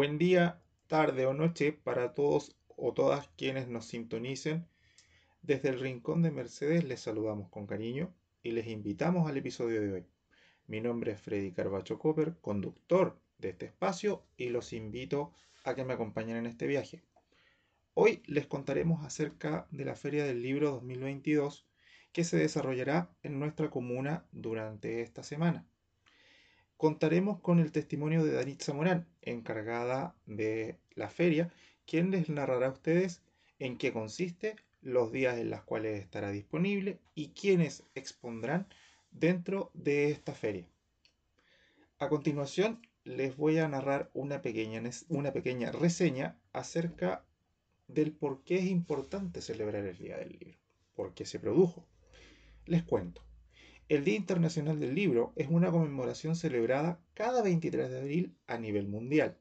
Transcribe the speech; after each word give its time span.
Buen 0.00 0.16
día, 0.16 0.58
tarde 0.86 1.26
o 1.26 1.34
noche 1.34 1.72
para 1.74 2.14
todos 2.14 2.56
o 2.74 2.94
todas 2.94 3.28
quienes 3.36 3.68
nos 3.68 3.84
sintonicen. 3.84 4.66
Desde 5.42 5.68
el 5.68 5.78
Rincón 5.78 6.22
de 6.22 6.30
Mercedes 6.30 6.84
les 6.84 7.00
saludamos 7.00 7.50
con 7.50 7.66
cariño 7.66 8.10
y 8.42 8.52
les 8.52 8.66
invitamos 8.68 9.28
al 9.28 9.36
episodio 9.36 9.82
de 9.82 9.92
hoy. 9.92 10.06
Mi 10.66 10.80
nombre 10.80 11.12
es 11.12 11.20
Freddy 11.20 11.52
Carbacho 11.52 11.98
Copper, 11.98 12.38
conductor 12.40 13.20
de 13.36 13.50
este 13.50 13.66
espacio 13.66 14.24
y 14.38 14.48
los 14.48 14.72
invito 14.72 15.34
a 15.64 15.74
que 15.74 15.84
me 15.84 15.92
acompañen 15.92 16.38
en 16.38 16.46
este 16.46 16.66
viaje. 16.66 17.02
Hoy 17.92 18.22
les 18.24 18.46
contaremos 18.46 19.04
acerca 19.04 19.68
de 19.70 19.84
la 19.84 19.96
Feria 19.96 20.24
del 20.24 20.40
Libro 20.40 20.70
2022 20.70 21.66
que 22.12 22.24
se 22.24 22.38
desarrollará 22.38 23.10
en 23.22 23.38
nuestra 23.38 23.68
comuna 23.68 24.24
durante 24.32 25.02
esta 25.02 25.22
semana 25.22 25.69
contaremos 26.80 27.40
con 27.40 27.58
el 27.58 27.72
testimonio 27.72 28.24
de 28.24 28.32
Danitza 28.32 28.72
Morán, 28.72 29.06
encargada 29.20 30.16
de 30.24 30.78
la 30.94 31.10
feria, 31.10 31.52
quien 31.84 32.10
les 32.10 32.30
narrará 32.30 32.68
a 32.68 32.72
ustedes 32.72 33.20
en 33.58 33.76
qué 33.76 33.92
consiste, 33.92 34.56
los 34.80 35.12
días 35.12 35.36
en 35.36 35.50
los 35.50 35.62
cuales 35.62 36.00
estará 36.00 36.30
disponible 36.30 36.98
y 37.14 37.32
quiénes 37.32 37.84
expondrán 37.94 38.66
dentro 39.10 39.70
de 39.74 40.10
esta 40.10 40.32
feria. 40.32 40.66
A 41.98 42.08
continuación, 42.08 42.80
les 43.04 43.36
voy 43.36 43.58
a 43.58 43.68
narrar 43.68 44.10
una 44.14 44.40
pequeña, 44.40 44.80
una 45.10 45.34
pequeña 45.34 45.72
reseña 45.72 46.38
acerca 46.54 47.26
del 47.88 48.12
por 48.12 48.42
qué 48.42 48.56
es 48.56 48.64
importante 48.64 49.42
celebrar 49.42 49.84
el 49.84 49.98
Día 49.98 50.16
del 50.16 50.30
Libro, 50.30 50.56
por 50.94 51.12
qué 51.12 51.26
se 51.26 51.38
produjo. 51.38 51.84
Les 52.64 52.82
cuento. 52.82 53.29
El 53.90 54.04
Día 54.04 54.14
Internacional 54.14 54.78
del 54.78 54.94
Libro 54.94 55.32
es 55.34 55.48
una 55.48 55.72
conmemoración 55.72 56.36
celebrada 56.36 57.00
cada 57.12 57.42
23 57.42 57.90
de 57.90 57.98
abril 57.98 58.36
a 58.46 58.56
nivel 58.56 58.86
mundial, 58.86 59.36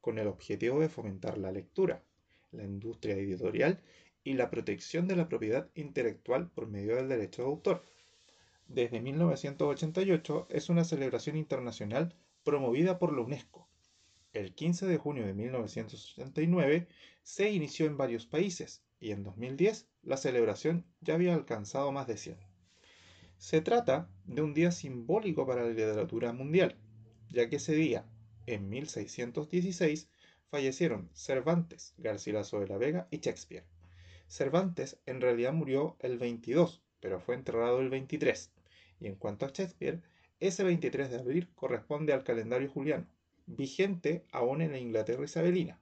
con 0.00 0.18
el 0.18 0.26
objetivo 0.26 0.80
de 0.80 0.88
fomentar 0.88 1.36
la 1.36 1.52
lectura, 1.52 2.02
la 2.50 2.64
industria 2.64 3.14
editorial 3.16 3.82
y 4.24 4.32
la 4.32 4.48
protección 4.48 5.06
de 5.06 5.16
la 5.16 5.28
propiedad 5.28 5.68
intelectual 5.74 6.50
por 6.50 6.66
medio 6.66 6.96
del 6.96 7.10
derecho 7.10 7.42
de 7.42 7.48
autor. 7.48 7.84
Desde 8.68 9.02
1988 9.02 10.46
es 10.48 10.70
una 10.70 10.84
celebración 10.84 11.36
internacional 11.36 12.16
promovida 12.42 12.98
por 12.98 13.12
la 13.12 13.20
UNESCO. 13.20 13.68
El 14.32 14.54
15 14.54 14.86
de 14.86 14.96
junio 14.96 15.26
de 15.26 15.34
1989 15.34 16.88
se 17.22 17.50
inició 17.50 17.84
en 17.84 17.98
varios 17.98 18.24
países 18.24 18.82
y 18.98 19.10
en 19.10 19.24
2010 19.24 19.90
la 20.04 20.16
celebración 20.16 20.86
ya 21.02 21.16
había 21.16 21.34
alcanzado 21.34 21.92
más 21.92 22.06
de 22.06 22.16
100. 22.16 22.49
Se 23.40 23.62
trata 23.62 24.06
de 24.26 24.42
un 24.42 24.52
día 24.52 24.70
simbólico 24.70 25.46
para 25.46 25.62
la 25.62 25.70
literatura 25.70 26.34
mundial, 26.34 26.76
ya 27.30 27.48
que 27.48 27.56
ese 27.56 27.74
día, 27.74 28.04
en 28.44 28.68
1616, 28.68 30.10
fallecieron 30.50 31.08
Cervantes, 31.14 31.94
Garcilaso 31.96 32.60
de 32.60 32.68
la 32.68 32.76
Vega 32.76 33.08
y 33.10 33.20
Shakespeare. 33.20 33.64
Cervantes 34.28 35.00
en 35.06 35.22
realidad 35.22 35.54
murió 35.54 35.96
el 36.00 36.18
22, 36.18 36.82
pero 37.00 37.18
fue 37.18 37.34
enterrado 37.34 37.80
el 37.80 37.88
23. 37.88 38.52
Y 39.00 39.06
en 39.06 39.14
cuanto 39.14 39.46
a 39.46 39.48
Shakespeare, 39.48 40.02
ese 40.38 40.62
23 40.62 41.10
de 41.10 41.18
abril 41.18 41.48
corresponde 41.54 42.12
al 42.12 42.24
calendario 42.24 42.68
juliano, 42.68 43.06
vigente 43.46 44.26
aún 44.32 44.60
en 44.60 44.72
la 44.72 44.78
Inglaterra 44.78 45.24
isabelina. 45.24 45.80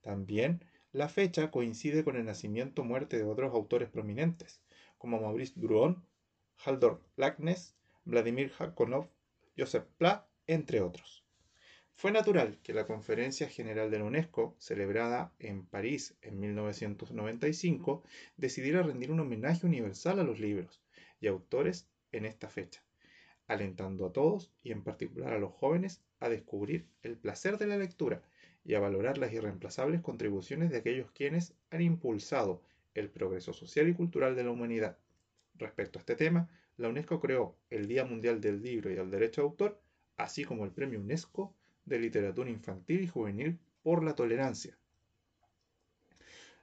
También 0.00 0.64
la 0.92 1.10
fecha 1.10 1.50
coincide 1.50 2.02
con 2.02 2.16
el 2.16 2.24
nacimiento 2.24 2.80
o 2.80 2.86
muerte 2.86 3.18
de 3.18 3.24
otros 3.24 3.52
autores 3.52 3.90
prominentes, 3.90 4.62
como 4.96 5.20
Maurice 5.20 5.52
Druon 5.54 6.02
Haldor 6.64 7.00
Lacknes, 7.16 7.76
Vladimir 8.04 8.50
Jakonov, 8.50 9.08
Joseph 9.56 9.86
Pla, 9.96 10.28
entre 10.46 10.80
otros. 10.80 11.24
Fue 11.92 12.10
natural 12.10 12.58
que 12.62 12.72
la 12.72 12.86
Conferencia 12.86 13.48
General 13.48 13.90
de 13.90 13.98
la 13.98 14.04
UNESCO, 14.04 14.56
celebrada 14.58 15.32
en 15.38 15.66
París 15.66 16.16
en 16.22 16.38
1995, 16.40 18.02
decidiera 18.36 18.82
rendir 18.82 19.10
un 19.10 19.20
homenaje 19.20 19.66
universal 19.66 20.18
a 20.20 20.24
los 20.24 20.40
libros 20.40 20.80
y 21.20 21.26
autores 21.26 21.88
en 22.12 22.24
esta 22.24 22.48
fecha, 22.48 22.84
alentando 23.46 24.06
a 24.06 24.12
todos 24.12 24.52
y 24.62 24.72
en 24.72 24.82
particular 24.82 25.32
a 25.32 25.38
los 25.38 25.52
jóvenes 25.52 26.02
a 26.20 26.28
descubrir 26.28 26.88
el 27.02 27.16
placer 27.16 27.58
de 27.58 27.66
la 27.66 27.76
lectura 27.76 28.22
y 28.64 28.74
a 28.74 28.80
valorar 28.80 29.18
las 29.18 29.32
irreemplazables 29.32 30.00
contribuciones 30.00 30.70
de 30.70 30.78
aquellos 30.78 31.10
quienes 31.12 31.54
han 31.70 31.82
impulsado 31.82 32.62
el 32.94 33.10
progreso 33.10 33.52
social 33.52 33.88
y 33.88 33.94
cultural 33.94 34.36
de 34.36 34.44
la 34.44 34.50
humanidad. 34.50 34.98
Respecto 35.58 35.98
a 35.98 36.00
este 36.00 36.16
tema, 36.16 36.48
la 36.76 36.88
UNESCO 36.88 37.20
creó 37.20 37.56
el 37.70 37.88
Día 37.88 38.04
Mundial 38.04 38.40
del 38.40 38.62
Libro 38.62 38.90
y 38.90 38.94
del 38.94 39.10
Derecho 39.10 39.42
de 39.42 39.48
Autor, 39.48 39.80
así 40.16 40.44
como 40.44 40.64
el 40.64 40.70
Premio 40.70 41.00
UNESCO 41.00 41.54
de 41.84 41.98
Literatura 41.98 42.48
Infantil 42.50 43.02
y 43.02 43.08
Juvenil 43.08 43.58
por 43.82 44.04
la 44.04 44.14
Tolerancia. 44.14 44.78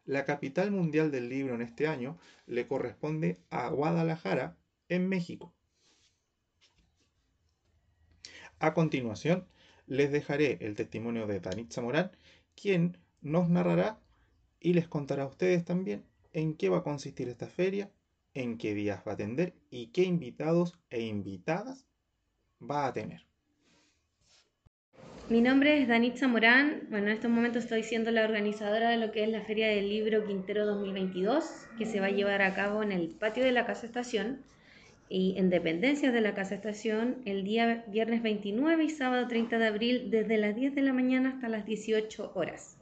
La 0.05 0.23
capital 0.23 0.71
mundial 0.71 1.11
del 1.11 1.29
libro 1.29 1.55
en 1.55 1.61
este 1.61 1.87
año 1.87 2.17
le 2.45 2.67
corresponde 2.67 3.39
a 3.49 3.69
Guadalajara, 3.69 4.55
en 4.87 5.09
México. 5.09 5.51
A 8.59 8.75
continuación, 8.75 9.47
les 9.87 10.11
dejaré 10.11 10.59
el 10.61 10.75
testimonio 10.75 11.25
de 11.25 11.39
Danitza 11.39 11.81
Morán, 11.81 12.11
quien 12.55 12.97
nos 13.21 13.49
narrará 13.49 13.99
y 14.59 14.73
les 14.73 14.87
contará 14.87 15.23
a 15.23 15.27
ustedes 15.27 15.65
también 15.65 16.05
en 16.33 16.55
qué 16.55 16.69
va 16.69 16.77
a 16.77 16.83
consistir 16.83 17.27
esta 17.27 17.47
feria 17.47 17.91
en 18.35 18.57
qué 18.57 18.75
días 18.75 19.01
va 19.07 19.11
a 19.11 19.15
atender 19.15 19.53
y 19.71 19.87
qué 19.87 20.03
invitados 20.03 20.77
e 20.89 21.01
invitadas 21.01 21.87
va 22.61 22.85
a 22.85 22.93
tener. 22.93 23.25
Mi 25.27 25.41
nombre 25.41 25.81
es 25.81 25.87
Danitza 25.87 26.27
Morán. 26.27 26.83
Bueno, 26.91 27.07
en 27.07 27.13
estos 27.13 27.31
momentos 27.31 27.63
estoy 27.63 27.81
siendo 27.81 28.11
la 28.11 28.25
organizadora 28.25 28.91
de 28.91 28.97
lo 28.97 29.11
que 29.11 29.23
es 29.23 29.29
la 29.29 29.41
Feria 29.41 29.67
del 29.69 29.89
Libro 29.89 30.23
Quintero 30.27 30.67
2022, 30.67 31.65
que 31.79 31.87
se 31.87 31.99
va 31.99 32.07
a 32.07 32.11
llevar 32.11 32.43
a 32.43 32.53
cabo 32.53 32.83
en 32.83 32.91
el 32.91 33.09
patio 33.09 33.43
de 33.43 33.51
la 33.51 33.65
Casa 33.65 33.87
Estación 33.87 34.43
y 35.09 35.35
en 35.37 35.49
dependencias 35.49 36.13
de 36.13 36.21
la 36.21 36.35
Casa 36.35 36.53
Estación 36.53 37.23
el 37.25 37.43
día 37.43 37.85
viernes 37.87 38.21
29 38.21 38.83
y 38.83 38.89
sábado 38.89 39.27
30 39.27 39.57
de 39.57 39.65
abril 39.65 40.11
desde 40.11 40.37
las 40.37 40.55
10 40.55 40.75
de 40.75 40.81
la 40.83 40.93
mañana 40.93 41.29
hasta 41.29 41.49
las 41.49 41.65
18 41.65 42.33
horas. 42.35 42.77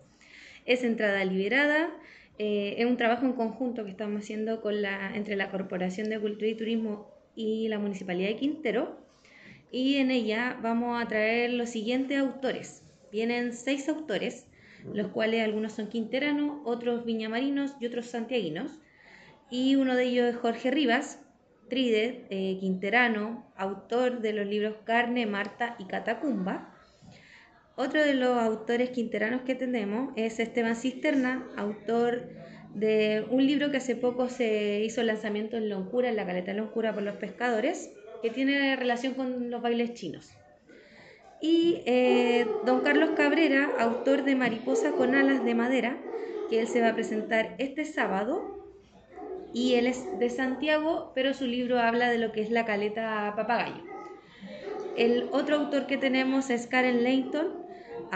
Es 0.65 0.83
entrada 0.83 1.23
liberada 1.23 1.91
eh, 2.39 2.75
es 2.77 2.85
un 2.85 2.97
trabajo 2.97 3.25
en 3.25 3.33
conjunto 3.33 3.83
que 3.83 3.91
estamos 3.91 4.23
haciendo 4.23 4.61
con 4.61 4.81
la, 4.81 5.15
entre 5.15 5.35
la 5.35 5.51
Corporación 5.51 6.09
de 6.09 6.19
Cultura 6.19 6.47
y 6.47 6.55
Turismo 6.55 7.11
y 7.35 7.67
la 7.67 7.79
Municipalidad 7.79 8.29
de 8.29 8.37
Quintero. 8.37 8.97
Y 9.71 9.95
en 9.95 10.11
ella 10.11 10.57
vamos 10.61 11.01
a 11.01 11.07
traer 11.07 11.51
los 11.51 11.69
siguientes 11.69 12.17
autores. 12.17 12.83
Vienen 13.11 13.53
seis 13.53 13.87
autores, 13.89 14.47
los 14.93 15.07
cuales 15.07 15.43
algunos 15.43 15.73
son 15.73 15.87
quinteranos, 15.87 16.61
otros 16.65 17.05
viñamarinos 17.05 17.75
y 17.79 17.85
otros 17.85 18.07
santiaguinos. 18.07 18.71
Y 19.49 19.75
uno 19.75 19.95
de 19.95 20.05
ellos 20.05 20.27
es 20.27 20.35
Jorge 20.35 20.71
Rivas, 20.71 21.19
Tride, 21.69 22.25
eh, 22.29 22.57
quinterano, 22.59 23.45
autor 23.55 24.21
de 24.21 24.33
los 24.33 24.45
libros 24.45 24.75
Carne, 24.83 25.25
Marta 25.25 25.75
y 25.79 25.85
Catacumba 25.85 26.72
otro 27.75 28.03
de 28.03 28.13
los 28.13 28.37
autores 28.37 28.91
quinteranos 28.91 29.41
que 29.41 29.55
tenemos 29.55 30.13
es 30.15 30.39
Esteban 30.39 30.75
Cisterna, 30.75 31.47
autor 31.57 32.29
de 32.73 33.25
un 33.29 33.45
libro 33.45 33.71
que 33.71 33.77
hace 33.77 33.95
poco 33.95 34.29
se 34.29 34.81
hizo 34.83 35.03
lanzamiento 35.03 35.57
en 35.57 35.69
Loncura, 35.69 36.09
en 36.09 36.15
la 36.15 36.25
caleta 36.25 36.51
de 36.51 36.57
Loncura 36.57 36.93
por 36.93 37.03
los 37.03 37.15
pescadores, 37.15 37.91
que 38.21 38.29
tiene 38.29 38.75
relación 38.75 39.13
con 39.13 39.49
los 39.49 39.61
bailes 39.61 39.93
chinos. 39.93 40.31
Y 41.41 41.81
eh, 41.85 42.47
don 42.65 42.81
Carlos 42.81 43.11
Cabrera, 43.17 43.71
autor 43.79 44.23
de 44.23 44.35
Mariposa 44.35 44.91
con 44.91 45.13
alas 45.13 45.43
de 45.43 45.55
madera, 45.55 45.97
que 46.49 46.61
él 46.61 46.67
se 46.67 46.81
va 46.81 46.89
a 46.89 46.95
presentar 46.95 47.55
este 47.57 47.85
sábado. 47.85 48.63
Y 49.53 49.75
él 49.75 49.87
es 49.87 50.07
de 50.19 50.29
Santiago, 50.29 51.11
pero 51.13 51.33
su 51.33 51.45
libro 51.45 51.79
habla 51.79 52.09
de 52.09 52.17
lo 52.17 52.31
que 52.31 52.41
es 52.41 52.49
la 52.49 52.65
caleta 52.65 53.33
papagayo. 53.35 53.83
El 54.95 55.27
otro 55.31 55.57
autor 55.57 55.85
que 55.85 55.97
tenemos 55.97 56.49
es 56.49 56.67
Karen 56.67 57.03
Leighton, 57.03 57.62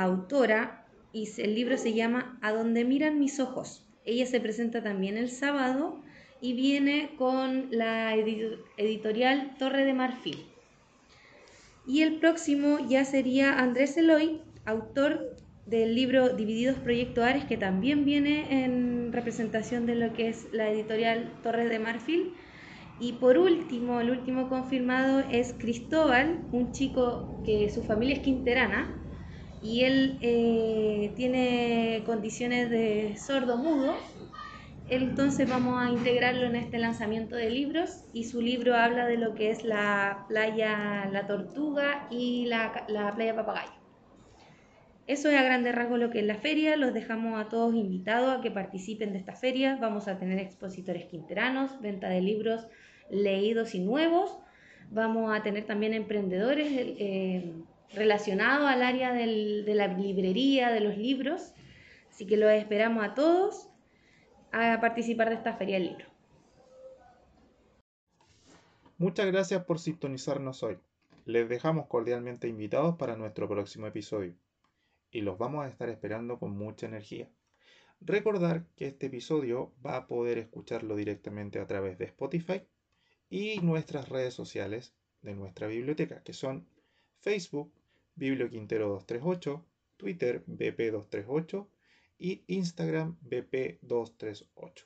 autora 0.03 0.85
y 1.11 1.27
el 1.41 1.55
libro 1.55 1.77
se 1.77 1.93
llama 1.93 2.37
A 2.41 2.51
donde 2.51 2.85
miran 2.85 3.19
mis 3.19 3.39
ojos. 3.39 3.85
Ella 4.05 4.25
se 4.25 4.39
presenta 4.39 4.83
también 4.83 5.17
el 5.17 5.29
sábado 5.29 5.99
y 6.41 6.53
viene 6.53 7.11
con 7.17 7.67
la 7.71 8.15
editorial 8.15 9.55
Torre 9.57 9.83
de 9.83 9.93
Marfil. 9.93 10.45
Y 11.87 12.01
el 12.01 12.19
próximo 12.19 12.77
ya 12.87 13.05
sería 13.05 13.59
Andrés 13.59 13.97
Eloy, 13.97 14.41
autor 14.65 15.35
del 15.65 15.95
libro 15.95 16.29
Divididos 16.29 16.77
Proyecto 16.77 17.23
Ares, 17.23 17.45
que 17.45 17.57
también 17.57 18.05
viene 18.05 18.63
en 18.63 19.11
representación 19.11 19.85
de 19.85 19.95
lo 19.95 20.13
que 20.13 20.29
es 20.29 20.47
la 20.51 20.69
editorial 20.69 21.31
Torre 21.43 21.67
de 21.67 21.79
Marfil. 21.79 22.33
Y 22.99 23.13
por 23.13 23.37
último, 23.37 23.99
el 23.99 24.09
último 24.09 24.49
confirmado 24.49 25.23
es 25.31 25.53
Cristóbal, 25.57 26.41
un 26.51 26.71
chico 26.71 27.41
que 27.45 27.69
su 27.69 27.83
familia 27.83 28.15
es 28.15 28.21
quinterana, 28.21 29.06
y 29.61 29.83
él 29.83 30.17
eh, 30.21 31.11
tiene 31.15 32.03
condiciones 32.05 32.69
de 32.69 33.15
sordo 33.17 33.57
mudo. 33.57 33.95
Entonces 34.89 35.49
vamos 35.49 35.81
a 35.81 35.89
integrarlo 35.89 36.45
en 36.45 36.55
este 36.55 36.77
lanzamiento 36.77 37.35
de 37.35 37.49
libros 37.49 38.05
y 38.13 38.23
su 38.23 38.41
libro 38.41 38.73
habla 38.75 39.05
de 39.05 39.17
lo 39.17 39.35
que 39.35 39.51
es 39.51 39.65
la 39.65 40.25
playa 40.29 41.09
La 41.11 41.27
Tortuga 41.27 42.07
y 42.09 42.45
la, 42.45 42.71
playa 43.13 43.35
Papagayo. 43.35 43.73
eso 45.07 45.29
es 45.29 45.35
a 45.35 45.43
grandes 45.43 45.75
rasgos 45.75 45.99
lo 45.99 46.09
que 46.09 46.19
es 46.19 46.25
la 46.25 46.35
feria. 46.35 46.77
Los 46.77 46.93
dejamos 46.93 47.37
a 47.37 47.49
todos 47.49 47.75
invitados 47.75 48.37
a 48.37 48.41
que 48.41 48.49
participen 48.49 49.11
de 49.11 49.19
esta 49.19 49.33
feria. 49.33 49.77
Vamos 49.81 50.07
a 50.07 50.17
tener 50.17 50.39
expositores 50.39 51.05
quinteranos, 51.05 51.81
venta 51.81 52.07
de 52.07 52.21
libros 52.21 52.67
leídos 53.09 53.75
y 53.75 53.79
nuevos. 53.79 54.39
Vamos 54.89 55.37
a 55.37 55.43
tener 55.43 55.65
también 55.65 55.93
emprendedores 55.93 56.67
eh, 56.71 57.53
relacionados 57.93 58.67
al 58.67 58.83
área 58.83 59.13
de 59.13 59.73
la 59.75 59.87
librería, 59.87 60.71
de 60.71 60.81
los 60.81 60.97
libros. 60.97 61.53
Así 62.09 62.25
que 62.25 62.37
los 62.37 62.51
esperamos 62.51 63.05
a 63.05 63.13
todos 63.13 63.69
a 64.51 64.79
participar 64.81 65.29
de 65.29 65.35
esta 65.35 65.53
feria 65.53 65.75
del 65.75 65.89
libro. 65.89 66.05
Muchas 68.97 69.27
gracias 69.27 69.63
por 69.65 69.79
sintonizarnos 69.79 70.63
hoy. 70.63 70.79
Les 71.25 71.47
dejamos 71.47 71.87
cordialmente 71.87 72.47
invitados 72.47 72.95
para 72.95 73.15
nuestro 73.15 73.47
próximo 73.47 73.85
episodio 73.85 74.35
y 75.11 75.21
los 75.21 75.37
vamos 75.37 75.65
a 75.65 75.67
estar 75.67 75.89
esperando 75.89 76.39
con 76.39 76.57
mucha 76.57 76.87
energía. 76.87 77.29
Recordar 77.99 78.65
que 78.75 78.87
este 78.87 79.07
episodio 79.07 79.73
va 79.85 79.97
a 79.97 80.07
poder 80.07 80.37
escucharlo 80.37 80.95
directamente 80.95 81.59
a 81.59 81.67
través 81.67 81.97
de 81.97 82.05
Spotify 82.05 82.63
y 83.29 83.59
nuestras 83.59 84.09
redes 84.09 84.33
sociales 84.33 84.95
de 85.21 85.35
nuestra 85.35 85.67
biblioteca, 85.67 86.23
que 86.23 86.33
son 86.33 86.67
Facebook, 87.19 87.71
Biblioquintero 88.15 88.87
238, 88.89 89.65
Twitter, 89.97 90.43
BP238 90.45 91.67
y 92.19 92.43
Instagram, 92.47 93.17
BP238. 93.21 94.85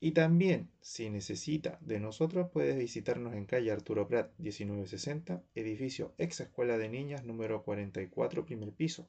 Y 0.00 0.12
también, 0.12 0.70
si 0.80 1.10
necesita 1.10 1.78
de 1.80 1.98
nosotros, 1.98 2.50
puedes 2.52 2.78
visitarnos 2.78 3.34
en 3.34 3.46
calle 3.46 3.72
Arturo 3.72 4.06
Prat 4.06 4.30
1960, 4.38 5.42
edificio 5.56 6.14
ex 6.18 6.40
Escuela 6.40 6.78
de 6.78 6.88
Niñas 6.88 7.24
número 7.24 7.64
44, 7.64 8.44
primer 8.44 8.72
piso. 8.72 9.08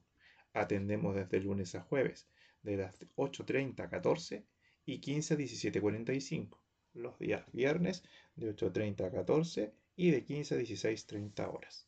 Atendemos 0.54 1.16
desde 1.16 1.42
lunes 1.42 1.76
a 1.76 1.82
jueves, 1.82 2.28
de 2.64 2.78
las 2.78 3.00
8.30 3.18 3.82
a 3.82 3.90
14 3.90 4.46
y 4.86 5.00
15 5.00 5.36
a 5.36 5.38
17.45. 5.38 6.58
Los 6.96 7.20
días 7.20 7.46
viernes 7.54 8.04
de 8.36 8.56
8.30 8.56 9.06
a 9.06 9.12
14 9.12 9.72
y 10.00 10.12
de 10.12 10.24
15 10.24 10.56
a 10.56 10.58
16.30 10.60 11.54
horas. 11.54 11.86